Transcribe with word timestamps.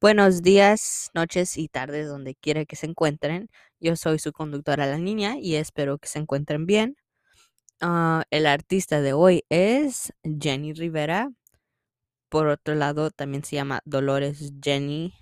Buenos 0.00 0.42
días, 0.42 1.10
noches 1.12 1.58
y 1.58 1.66
tardes 1.66 2.06
donde 2.06 2.36
quiera 2.36 2.64
que 2.64 2.76
se 2.76 2.86
encuentren. 2.86 3.48
Yo 3.80 3.96
soy 3.96 4.20
su 4.20 4.30
conductora 4.32 4.86
la 4.86 4.96
niña 4.98 5.38
y 5.40 5.56
espero 5.56 5.98
que 5.98 6.06
se 6.06 6.20
encuentren 6.20 6.66
bien. 6.66 6.96
Ah, 7.80 8.22
el 8.30 8.46
artista 8.46 9.00
de 9.00 9.12
hoy 9.12 9.44
es 9.48 10.12
Jenny 10.22 10.72
Rivera. 10.72 11.30
Por 12.28 12.46
otro 12.48 12.76
lado, 12.76 13.10
también 13.10 13.42
se 13.44 13.56
llama 13.56 13.80
Dolores 13.84 14.52
Jenny 14.62 15.14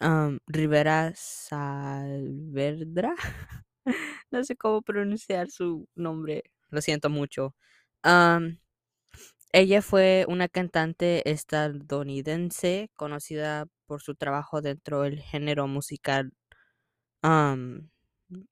am, 0.00 0.38
Rivera 0.46 1.12
Salverdra. 1.16 3.14
no 4.30 4.44
sé 4.44 4.56
cómo 4.56 4.82
pronunciar 4.82 5.50
su 5.50 5.88
nombre. 5.94 6.44
Lo 6.68 6.82
siento 6.82 7.08
mucho. 7.10 7.54
Ella 9.56 9.80
fue 9.80 10.26
una 10.28 10.48
cantante 10.48 11.30
estadounidense 11.30 12.90
conocida 12.94 13.66
por 13.86 14.02
su 14.02 14.14
trabajo 14.14 14.60
dentro 14.60 15.00
del 15.00 15.18
género 15.18 15.66
musical 15.66 16.34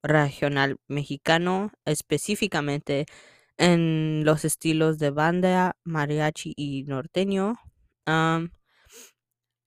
regional 0.02 0.78
mexicano, 0.88 1.72
específicamente 1.84 3.04
en 3.58 4.24
los 4.24 4.46
estilos 4.46 4.98
de 4.98 5.10
banda, 5.10 5.76
mariachi 5.84 6.54
y 6.56 6.84
norteño. 6.84 7.56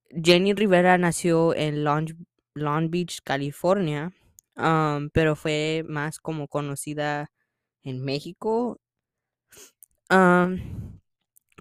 Jenny 0.10 0.54
Rivera 0.56 0.98
nació 0.98 1.54
en 1.54 1.84
Long, 1.84 2.90
Beach, 2.90 3.20
California, 3.24 4.12
pero 5.14 5.36
fue 5.36 5.84
más 5.88 6.18
como 6.18 6.48
conocida 6.48 7.30
en 7.84 8.04
México. 8.04 8.80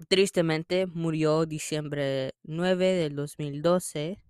Tristemente 0.07 0.87
murió 0.87 1.45
diciembre 1.45 2.33
9 2.43 2.93
del 2.93 3.15
2012 3.15 4.23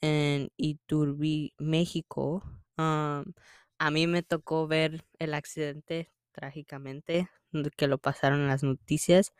en 0.00 0.50
Iturbi, 0.56 1.54
México. 1.58 2.42
A 2.76 3.90
mí 3.90 4.06
me 4.06 4.22
tocó 4.22 4.66
ver 4.66 5.04
el 5.18 5.34
accidente 5.34 6.10
trágicamente 6.32 7.28
que 7.76 7.86
lo 7.88 7.98
pasaron 7.98 8.40
en 8.40 8.48
las 8.48 8.62
noticias 8.62 9.32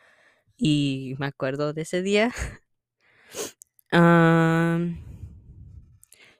y 0.56 1.14
me 1.18 1.26
acuerdo 1.26 1.72
de 1.72 1.82
ese 1.82 2.02
día. 2.02 2.32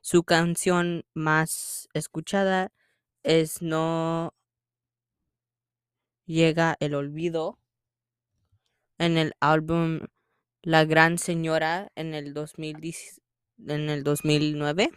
Su 0.00 0.22
canción 0.24 1.04
más 1.14 1.88
escuchada 1.94 2.72
es 3.22 3.62
No 3.62 4.34
llega 6.26 6.76
el 6.80 6.94
olvido 6.94 7.58
en 8.98 9.18
el 9.18 9.32
álbum 9.40 10.00
La 10.62 10.84
Gran 10.84 11.18
Señora 11.18 11.90
en 11.94 12.14
el 12.14 12.34
2010 12.34 13.20
en 13.66 13.88
el 13.90 14.04
2009. 14.04 14.90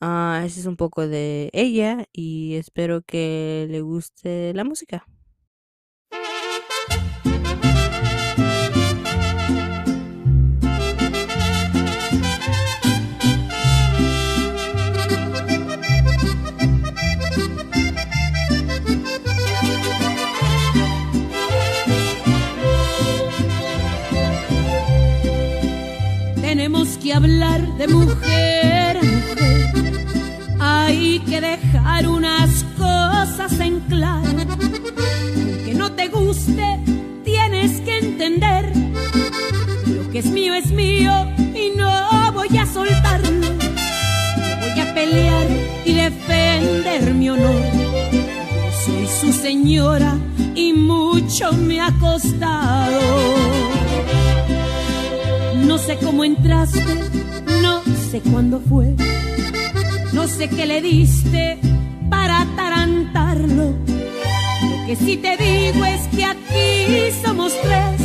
Ah, 0.00 0.42
ese 0.44 0.60
es 0.60 0.66
un 0.66 0.76
poco 0.76 1.06
de 1.06 1.50
ella 1.52 2.06
y 2.12 2.56
espero 2.56 3.02
que 3.02 3.66
le 3.70 3.80
guste 3.80 4.52
la 4.54 4.64
música. 4.64 5.06
Que 27.12 27.16
hablar 27.16 27.60
de 27.76 27.88
mujer. 27.88 28.98
Hay 30.58 31.18
que 31.28 31.42
dejar 31.42 32.08
unas 32.08 32.64
cosas 32.78 33.52
en 33.60 33.80
claro. 33.80 34.30
Aunque 35.36 35.74
no 35.74 35.92
te 35.92 36.08
guste, 36.08 36.78
tienes 37.22 37.82
que 37.82 37.98
entender. 37.98 38.72
Lo 39.88 40.10
que 40.10 40.20
es 40.20 40.26
mío 40.30 40.54
es 40.54 40.70
mío 40.70 41.12
y 41.54 41.76
no 41.76 42.32
voy 42.32 42.56
a 42.56 42.64
soltarlo. 42.64 43.46
Voy 44.60 44.80
a 44.80 44.94
pelear 44.94 45.46
y 45.84 45.92
defender 45.92 47.12
mi 47.12 47.28
honor. 47.28 47.62
Soy 48.86 49.06
su 49.20 49.34
señora 49.34 50.16
y 50.54 50.72
mucho 50.72 51.52
me 51.52 51.78
ha 51.78 51.92
costado. 52.00 53.81
No 55.72 55.78
sé 55.78 55.96
cómo 55.96 56.22
entraste, 56.22 56.84
no 57.62 57.82
sé 58.10 58.20
cuándo 58.20 58.60
fue, 58.60 58.94
no 60.12 60.28
sé 60.28 60.50
qué 60.50 60.66
le 60.66 60.82
diste 60.82 61.58
para 62.10 62.42
atarantarlo. 62.42 63.70
Lo 63.70 64.86
que 64.86 64.96
sí 64.96 65.16
te 65.16 65.34
digo 65.38 65.82
es 65.86 66.08
que 66.08 66.26
aquí 66.26 67.10
somos 67.24 67.54
tres 67.62 68.00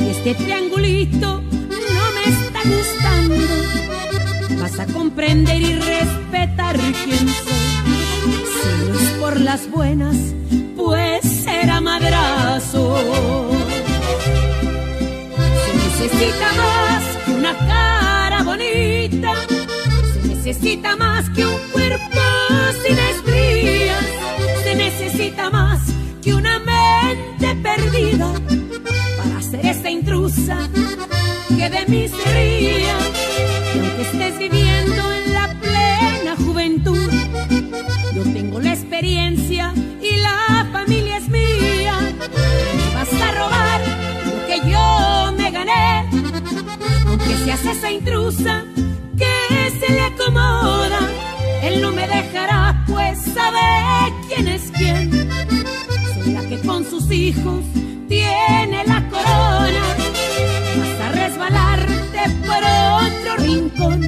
y 0.00 0.10
este 0.10 0.34
triangulito 0.34 1.40
no 1.40 2.04
me 2.14 2.24
está 2.28 2.60
gustando. 2.68 4.60
Vas 4.60 4.78
a 4.80 4.84
comprender 4.92 5.62
y 5.62 5.76
respetar 5.76 6.76
quién 6.76 7.26
soy. 7.26 7.54
Si 8.52 8.86
no 8.86 8.98
es 9.00 9.10
por 9.18 9.40
las 9.40 9.70
buenas, 9.70 10.14
pues 10.76 11.09
necesita 16.00 16.52
más 16.54 17.04
que 17.24 17.32
una 17.32 17.56
cara 17.58 18.42
bonita, 18.42 19.34
se 20.14 20.28
necesita 20.28 20.96
más 20.96 21.28
que 21.30 21.44
un 21.44 21.58
cuerpo 21.72 22.20
sin 22.82 22.98
estrías, 22.98 24.04
se 24.64 24.74
necesita 24.76 25.50
más 25.50 25.80
que 26.22 26.32
una 26.32 26.58
mente 26.60 27.54
perdida 27.62 28.32
para 29.18 29.42
ser 29.42 29.66
esta 29.66 29.90
intrusa 29.90 30.56
que 31.48 31.68
de 31.68 31.86
mí 31.86 32.08
se 32.08 32.32
ría. 32.32 32.98
Estés 34.00 34.38
viviendo 34.38 34.79
esa 47.64 47.90
intrusa 47.90 48.64
que 49.16 49.70
se 49.78 49.92
le 49.92 50.00
acomoda. 50.00 51.00
Él 51.62 51.80
no 51.80 51.92
me 51.92 52.06
dejará, 52.06 52.84
pues 52.86 53.18
sabe 53.34 53.60
quién 54.28 54.48
es 54.48 54.70
quién. 54.76 55.10
Soy 56.14 56.32
la 56.32 56.42
que 56.48 56.58
con 56.60 56.84
sus 56.88 57.10
hijos 57.10 57.64
tiene 58.08 58.84
la 58.86 59.06
corona. 59.08 59.84
Vas 60.78 61.00
a 61.06 61.12
resbalarte 61.12 62.22
por 62.46 62.62
otro 63.06 63.36
rincón, 63.44 64.00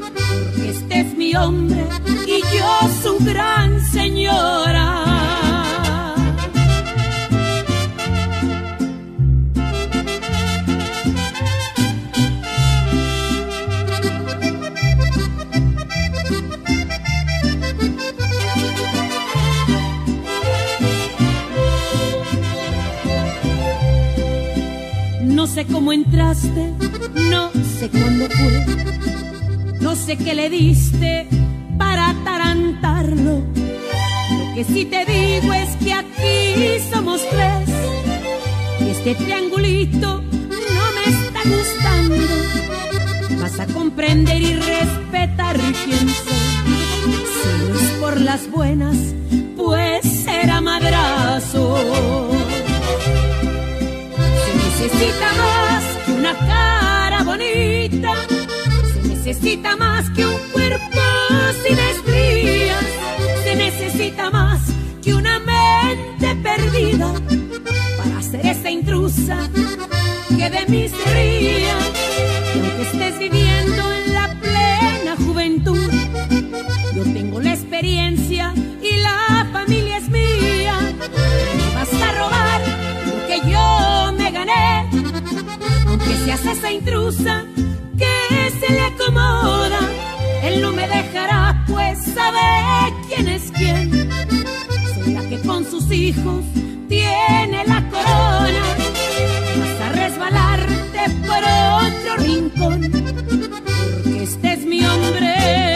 porque 0.00 0.70
este 0.70 1.00
es 1.00 1.16
mi 1.16 1.34
hombre 1.34 1.84
y 2.26 2.40
yo 2.56 2.70
su 3.02 3.24
gran 3.24 3.59
No 25.40 25.46
sé 25.46 25.64
cómo 25.64 25.90
entraste, 25.94 26.70
no 27.30 27.50
sé 27.78 27.88
cuándo 27.88 28.26
fue, 28.28 28.66
no 29.80 29.96
sé 29.96 30.18
qué 30.18 30.34
le 30.34 30.50
diste 30.50 31.26
para 31.78 32.10
atarantarlo. 32.10 33.36
Lo 33.38 34.54
que 34.54 34.64
sí 34.64 34.84
te 34.84 35.06
digo 35.06 35.50
es 35.54 35.70
que 35.76 35.94
aquí 35.94 36.84
somos 36.92 37.22
tres 37.30 37.70
y 38.80 38.90
este 38.90 39.14
triangulito 39.14 40.20
no 40.20 40.84
me 40.94 41.04
está 41.08 41.40
gustando. 41.48 43.40
Vas 43.40 43.60
a 43.60 43.66
comprender 43.68 44.42
y 44.42 44.56
respetar 44.56 45.56
quién 45.56 46.06
soy. 46.06 46.36
Si 47.40 47.70
no 47.70 47.80
es 47.80 47.90
por 47.92 48.20
las 48.20 48.50
buenas, 48.50 48.94
pues 49.56 50.09
necesita 59.50 59.76
más 59.76 60.08
que 60.10 60.24
un 60.24 60.38
cuerpo 60.52 61.00
sin 61.64 61.76
estrías, 61.76 62.84
se 63.42 63.56
necesita 63.56 64.30
más 64.30 64.60
que 65.02 65.12
una 65.12 65.40
mente 65.40 66.36
perdida 66.36 67.12
para 67.96 68.22
ser 68.22 68.46
esa 68.46 68.70
intrusa 68.70 69.50
que 70.28 70.50
de 70.50 70.66
mí 70.68 70.88
se 70.88 71.14
ría. 71.14 71.78
que 72.76 72.82
estés 72.82 73.18
viviendo 73.18 73.82
en 73.92 74.14
la 74.14 74.28
plena 74.40 75.16
juventud. 75.26 75.90
Yo 76.94 77.02
tengo 77.02 77.40
la 77.40 77.52
experiencia 77.52 78.54
y 78.80 78.98
la 78.98 79.48
familia 79.52 79.96
es 79.96 80.08
mía. 80.10 80.78
Me 81.56 81.74
vas 81.74 81.92
a 81.92 82.12
robar 82.12 82.60
lo 83.04 83.26
que 83.26 83.50
yo 83.50 84.12
me 84.16 84.30
gané, 84.30 84.88
aunque 85.88 86.14
seas 86.24 86.46
esa 86.46 86.70
intrusa 86.70 87.46
se 88.60 88.72
le 88.72 88.80
acomoda. 88.80 89.80
Él 90.42 90.60
no 90.60 90.72
me 90.72 90.86
dejará, 90.86 91.64
pues 91.66 91.98
sabe 92.14 92.40
quién 93.08 93.28
es 93.28 93.50
quién. 93.52 94.10
Será 94.94 95.22
que 95.28 95.38
con 95.40 95.64
sus 95.64 95.90
hijos 95.90 96.44
tiene 96.88 97.64
la 97.66 97.82
corona. 97.90 98.62
Vas 99.58 99.80
a 99.86 99.92
resbalarte 99.92 101.02
por 101.26 101.42
otro 101.86 102.16
rincón, 102.18 102.80
porque 104.04 104.22
este 104.22 104.52
es 104.52 104.64
mi 104.64 104.84
hombre. 104.84 105.69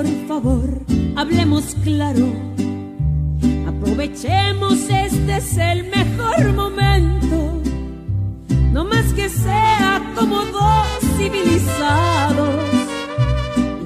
Por 0.00 0.26
favor, 0.28 0.80
hablemos 1.14 1.76
claro. 1.84 2.32
Aprovechemos, 3.68 4.78
este 4.88 5.36
es 5.36 5.58
el 5.58 5.90
mejor 5.90 6.54
momento. 6.54 7.60
No 8.72 8.84
más 8.84 9.12
que 9.12 9.28
sea 9.28 10.00
como 10.14 10.36
dos 10.46 11.00
civilizados. 11.18 12.64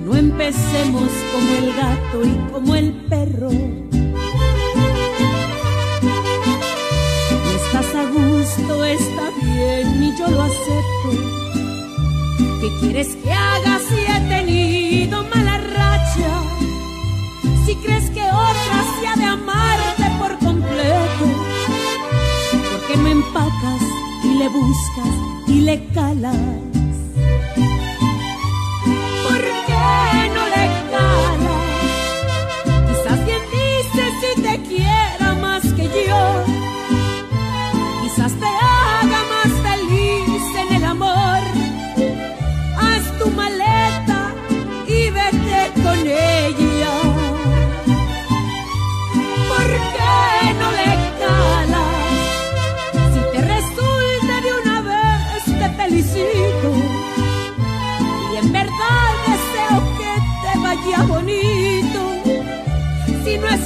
No 0.05 0.15
empecemos 0.15 1.11
como 1.33 1.51
el 1.59 1.75
gato 1.83 2.23
y 2.23 2.53
como 2.53 2.77
el 2.77 2.93
perro. 3.11 3.51
No 7.43 7.51
estás 7.61 7.93
a 7.93 8.05
gusto, 8.05 8.85
está 8.85 9.31
bien 9.43 10.05
y 10.05 10.17
yo 10.17 10.29
lo 10.29 10.43
acepto. 10.43 11.11
¿Qué 12.61 12.69
quieres 12.81 13.17
que 13.17 13.33
haga 13.33 13.81
si 13.89 13.97
he 13.97 14.21
tenido 14.29 15.25
mala 15.35 15.54
Si 17.67 17.75
crees 17.77 18.11
que 18.11 18.23
otra 18.23 18.77
se 19.01 19.07
ha 19.09 19.17
de 19.17 19.25
amarte 19.25 20.05
por 20.19 20.39
completo, 20.39 21.25
¿por 22.53 22.87
qué 22.87 22.97
no 22.97 23.09
empacas 23.09 23.83
y 24.23 24.35
le 24.35 24.49
buscas 24.49 25.49
y 25.49 25.61
le 25.61 25.87
calas? 25.93 26.74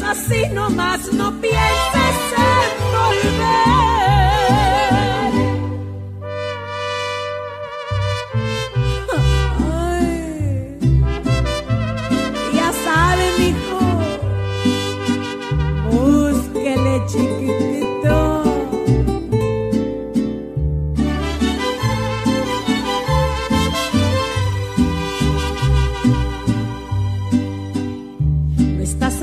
Así, 0.08 0.48
nomás 0.52 1.12
no 1.12 1.30
pienses 1.40 2.18
en 2.36 2.92
volver. 2.92 3.67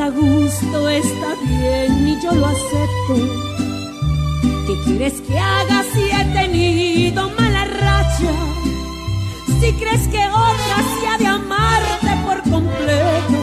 A 0.05 0.09
gusto, 0.11 0.87
está 0.87 1.33
bien 1.41 2.07
y 2.07 2.21
yo 2.21 2.31
lo 2.33 2.45
acepto. 2.45 3.15
¿Qué 4.67 4.73
quieres 4.83 5.19
que 5.21 5.39
haga 5.39 5.83
si 5.93 6.03
he 6.11 6.25
tenido 6.25 7.27
mala 7.31 7.65
racha? 7.65 8.33
Si 9.59 9.73
crees 9.73 10.07
que 10.09 10.23
otra 10.27 10.77
se 10.93 11.07
ha 11.07 11.17
de 11.17 11.25
amarte 11.25 12.11
por 12.23 12.39
completo, 12.51 13.39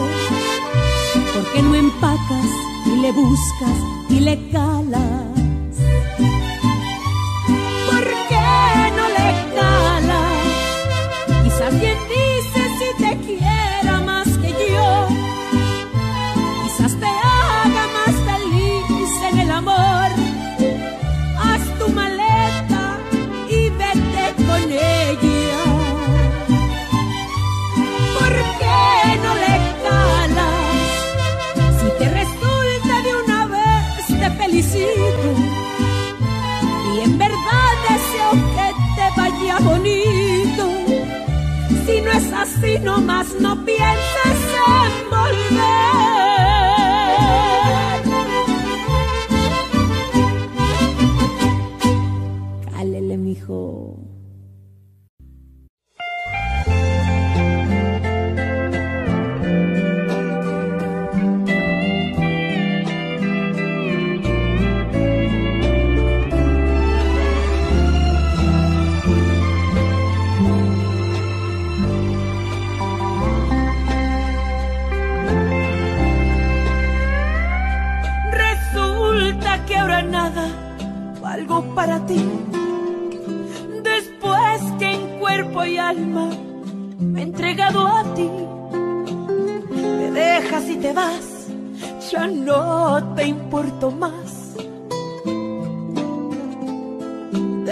¿por 1.33 1.51
qué 1.51 1.61
no 1.63 1.75
empacas 1.75 2.47
y 2.85 2.95
le 3.01 3.11
buscas 3.11 3.77
y 4.09 4.19
le 4.21 4.49
calas? 4.49 5.35
¿Por 7.89 8.05
qué 8.29 8.91
no 8.99 9.05
le 9.17 9.29
calas? 9.57 10.23
Quizás 11.43 11.77
bien 11.81 11.97
dices 12.07 12.62
así, 42.63 42.79
nomás 42.79 43.27
no 43.39 43.55
pienses 43.65 44.39
en 44.55 45.09
volver. 45.09 46.22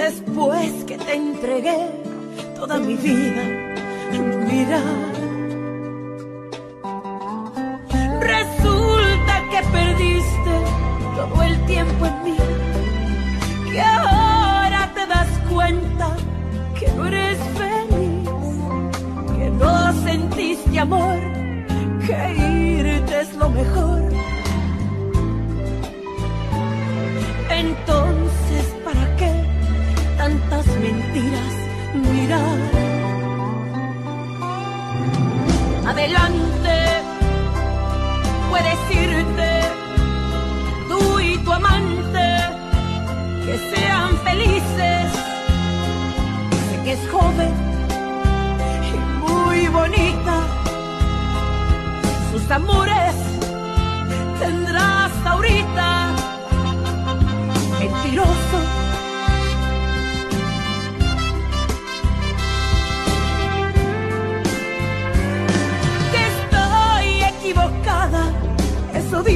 Después 0.02 0.84
que 0.88 0.98
te 0.98 1.14
entregué 1.14 1.78
toda 2.56 2.80
mi 2.80 2.96
vida, 2.96 3.44
mira. 4.50 4.82
Resulta 8.20 9.34
que 9.52 9.60
perdiste 9.72 10.54
todo 11.16 11.44
el 11.44 11.66
tiempo 11.68 12.08
en 12.08 12.24
mí 12.24 12.38
que 13.72 13.80
ahora 13.80 14.92
te 14.96 15.06
das 15.06 15.30
cuenta 15.48 16.18
que 16.80 16.88
no 16.94 17.06
eres 17.06 17.38
feliz, 17.60 18.30
que 19.38 19.50
no 19.52 19.94
sentiste 20.04 20.80
amor, 20.80 21.20
que 22.08 22.78
irte 22.80 23.22
es 23.22 23.36
lo 23.36 23.50
mejor. 23.52 24.01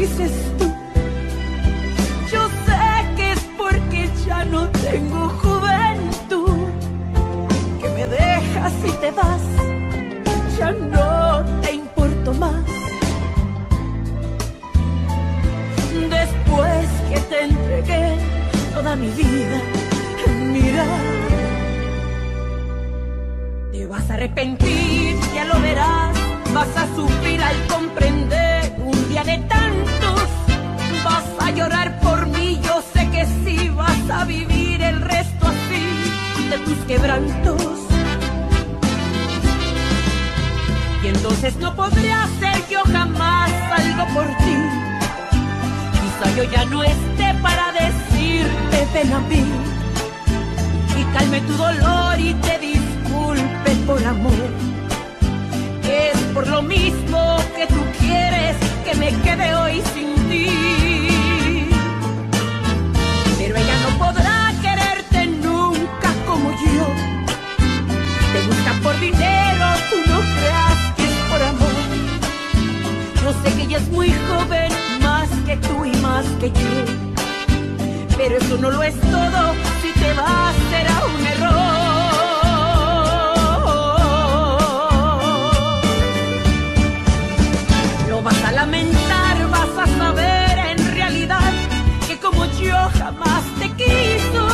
Dices 0.06 0.32
tú. 0.60 0.72
Yo 2.32 2.42
sé 2.66 2.80
que 3.16 3.32
es 3.32 3.40
porque 3.58 4.10
ya 4.28 4.46
no 4.46 4.68
tengo 4.70 5.30
juventud, 5.42 6.58
que 7.82 7.90
me 7.90 8.06
dejas 8.08 8.74
y 8.86 8.92
te 9.04 9.12
vas, 9.12 9.46
ya 10.60 10.72
no 10.72 11.44
te 11.62 11.74
importo 11.74 12.34
más. 12.34 12.66
Después 16.18 16.88
que 17.10 17.20
te 17.30 17.44
entregué 17.50 18.18
toda 18.74 18.96
mi 18.96 19.10
vida, 19.10 19.60
mira, 20.54 20.86
te 23.72 23.88
vas 23.88 24.10
a 24.12 24.14
arrepentir, 24.14 25.16
ya 25.34 25.46
lo 25.46 25.60
verás, 25.62 26.16
vas 26.54 26.74
a 26.78 26.86
sufrir 26.96 27.42
al 27.42 27.56
comprender 27.68 28.45
de 29.24 29.38
tantos, 29.38 30.30
vas 31.06 31.24
a 31.40 31.50
llorar 31.52 32.00
por 32.02 32.28
mí, 32.28 32.60
yo 32.62 32.84
sé 32.94 33.10
que 33.12 33.26
sí, 33.26 33.70
vas 33.70 34.10
a 34.10 34.26
vivir 34.26 34.82
el 34.82 35.00
resto 35.02 35.48
así 35.48 36.50
de 36.50 36.58
tus 36.60 36.78
quebrantos. 36.86 37.80
Y 41.02 41.08
entonces 41.08 41.56
no 41.58 41.74
podré 41.76 42.12
hacer 42.12 42.62
yo 42.70 42.82
jamás 42.92 43.52
algo 43.72 44.06
por 44.14 44.26
ti. 44.26 44.56
Quizá 45.94 46.36
yo 46.36 46.44
ya 46.52 46.66
no 46.66 46.84
esté 46.84 47.34
para 47.42 47.72
decirte 47.72 48.88
ven 48.94 49.14
a 49.14 49.20
mí 49.22 49.46
y 51.00 51.04
calme 51.18 51.40
tu 51.42 51.54
dolor 51.54 52.20
y 52.20 52.34
te 52.34 52.60
disculpe 52.60 53.72
por 53.88 54.06
amor. 54.06 54.50
Es 55.84 56.18
por 56.34 56.48
lo 56.48 56.62
mismo 56.62 57.38
que 57.56 57.66
tú 57.68 57.82
quieres 58.00 58.65
me 59.00 59.12
quede 59.22 59.56
hoy 59.56 59.82
sin 59.94 60.16
ti. 60.30 61.70
Pero 63.38 63.56
ella 63.56 63.78
no 63.86 63.98
podrá 63.98 64.54
quererte 64.62 65.28
nunca 65.28 66.10
como 66.26 66.52
yo. 66.52 66.86
Te 68.34 68.42
busca 68.48 68.74
por 68.84 69.00
dinero, 69.00 69.66
tú 69.90 69.98
no 70.12 70.20
creas 70.20 70.80
que 70.96 71.04
es 71.04 71.18
por 71.30 71.42
amor. 71.42 71.76
Yo 73.24 73.34
sé 73.44 73.56
que 73.56 73.64
ella 73.64 73.78
es 73.78 73.90
muy 73.90 74.14
joven, 74.30 74.72
más 75.02 75.30
que 75.46 75.58
tú 75.58 75.86
y 75.86 75.96
más 75.98 76.26
que 76.40 76.50
yo. 76.50 76.76
Pero 78.18 78.38
eso 78.38 78.58
no 78.58 78.72
lo 78.72 78.82
es 78.84 79.00
todo, 79.02 79.54
si 79.82 79.92
te 80.00 80.14
vas 80.14 80.56
será 80.70 81.02
un 81.06 81.28
error. 81.28 81.85
Vas 88.26 88.44
a 88.44 88.52
lamentar, 88.52 89.50
vas 89.52 89.78
a 89.78 89.86
saber 90.00 90.58
en 90.72 90.96
realidad 90.96 91.54
que 92.08 92.18
como 92.18 92.44
yo 92.60 92.76
jamás 92.98 93.44
te 93.60 93.70
quiso, 93.74 94.48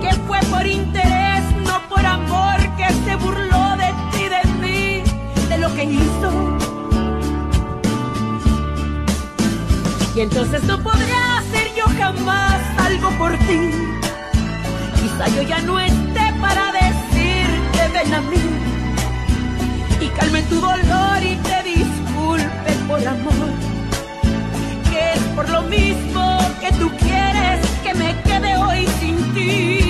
que 0.00 0.14
fue 0.28 0.38
por 0.48 0.64
interés, 0.64 1.42
no 1.66 1.76
por 1.88 2.06
amor, 2.06 2.56
que 2.76 2.86
se 3.04 3.16
burló 3.16 3.64
de 3.82 3.90
ti, 4.12 4.24
de 4.36 4.42
mí, 4.60 5.02
de 5.48 5.58
lo 5.58 5.74
que 5.74 5.84
hizo. 5.84 6.30
Y 10.14 10.20
entonces 10.20 10.62
no 10.62 10.80
podré 10.80 11.16
hacer 11.38 11.74
yo 11.76 11.86
jamás 11.98 12.60
algo 12.78 13.10
por 13.18 13.32
ti. 13.38 13.60
Quizá 15.00 15.28
yo 15.34 15.42
ya 15.42 15.58
no 15.62 15.80
esté 15.80 16.32
para 16.40 16.70
decirte 16.70 17.88
ven 17.92 18.14
a 18.14 18.20
mí 18.20 18.44
y 20.00 20.06
calme 20.16 20.42
tu 20.42 20.60
dolor 20.60 21.18
y 21.22 21.34
te 21.38 21.62
disculpe 21.64 21.93
por 22.88 23.06
amor. 23.06 23.50
Que 24.90 25.12
es 25.14 25.20
por 25.34 25.48
lo 25.48 25.62
mismo 25.62 26.38
que 26.60 26.70
tú 26.72 26.90
quieres 26.98 27.60
que 27.82 27.94
me 27.94 28.14
quede 28.22 28.56
hoy 28.56 28.86
sin 29.00 29.16
ti. 29.34 29.82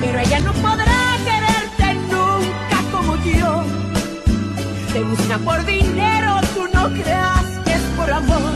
Pero 0.00 0.18
ella 0.18 0.40
no 0.40 0.52
podrá 0.54 1.16
quererte 1.24 1.94
nunca 2.10 2.78
como 2.90 3.16
yo. 3.24 3.64
Te 4.92 5.02
busca 5.02 5.38
por 5.38 5.64
dinero, 5.64 6.40
tú 6.54 6.66
no 6.72 6.90
creas 6.90 7.44
que 7.64 7.72
es 7.72 7.82
por 7.96 8.10
amor. 8.10 8.52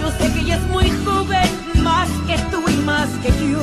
Yo 0.00 0.10
sé 0.18 0.32
que 0.32 0.40
ella 0.40 0.56
es 0.56 0.66
muy 0.68 0.90
joven, 1.04 1.48
más 1.82 2.08
que 2.26 2.38
tú 2.50 2.62
y 2.68 2.76
más 2.78 3.08
que 3.22 3.28
yo. 3.50 3.62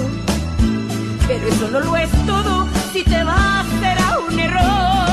Pero 1.28 1.48
eso 1.48 1.68
no 1.70 1.80
lo 1.80 1.98
es 1.98 2.12
todo, 2.26 2.68
si 2.92 3.04
te 3.04 3.24
vas 3.24 3.66
será 3.80 4.20
un 4.20 4.40
error. 4.40 5.13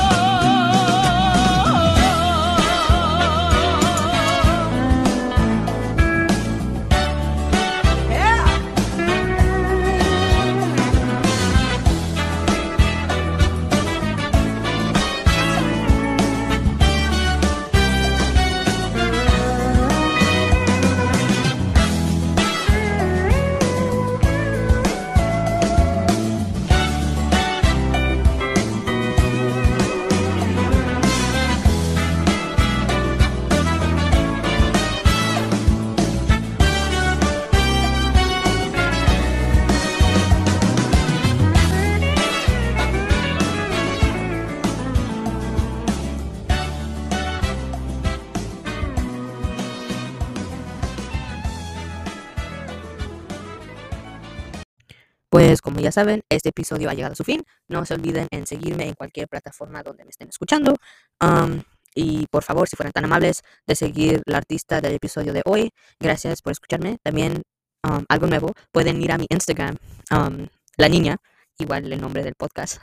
Pues 55.41 55.59
como 55.59 55.79
ya 55.79 55.91
saben, 55.91 56.21
este 56.29 56.49
episodio 56.49 56.87
ha 56.87 56.93
llegado 56.93 57.13
a 57.13 57.15
su 57.15 57.23
fin. 57.23 57.43
No 57.67 57.83
se 57.83 57.95
olviden 57.95 58.27
en 58.29 58.45
seguirme 58.45 58.87
en 58.87 58.93
cualquier 58.93 59.27
plataforma 59.27 59.81
donde 59.81 60.03
me 60.03 60.11
estén 60.11 60.29
escuchando. 60.29 60.75
Am, 61.19 61.63
y 61.95 62.27
por 62.27 62.43
favor, 62.43 62.69
si 62.69 62.75
fueran 62.75 62.93
tan 62.93 63.05
amables 63.05 63.41
de 63.65 63.73
seguir 63.73 64.21
la 64.27 64.37
artista 64.37 64.81
del 64.81 64.93
episodio 64.93 65.33
de 65.33 65.41
hoy. 65.45 65.71
Gracias 65.99 66.43
por 66.43 66.51
escucharme. 66.51 66.99
También 67.01 67.41
am, 67.81 68.05
algo 68.07 68.27
nuevo, 68.27 68.53
pueden 68.71 69.01
ir 69.01 69.11
a 69.11 69.17
mi 69.17 69.25
Instagram, 69.31 69.77
am, 70.11 70.47
la 70.77 70.89
niña, 70.89 71.17
igual 71.57 71.91
el 71.91 71.99
nombre 71.99 72.21
del 72.23 72.35
podcast, 72.35 72.79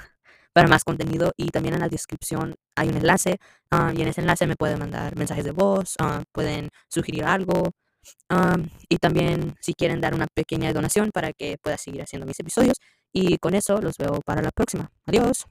para 0.52 0.66
más 0.66 0.82
contenido. 0.82 1.30
Y 1.36 1.50
también 1.50 1.74
en 1.74 1.80
la 1.80 1.88
descripción 1.88 2.56
hay 2.74 2.88
un 2.88 2.96
enlace. 2.96 3.38
y 3.94 4.02
en 4.02 4.08
ese 4.08 4.20
enlace 4.20 4.48
me 4.48 4.56
pueden 4.56 4.80
mandar 4.80 5.14
mensajes 5.14 5.44
de 5.44 5.52
voz, 5.52 5.94
pueden 6.32 6.70
sugerir 6.88 7.24
algo. 7.24 7.70
Y 8.88 8.96
también 8.98 9.54
si 9.60 9.74
quieren 9.74 10.00
dar 10.00 10.14
una 10.14 10.26
pequeña 10.26 10.72
donación 10.72 11.10
para 11.12 11.32
que 11.32 11.56
pueda 11.62 11.76
seguir 11.76 12.02
haciendo 12.02 12.26
mis 12.26 12.38
episodios. 12.40 12.78
Y 13.12 13.38
con 13.38 13.54
eso 13.54 13.80
los 13.80 13.96
veo 13.98 14.20
para 14.24 14.42
la 14.42 14.50
próxima. 14.50 14.90
Adiós. 15.06 15.46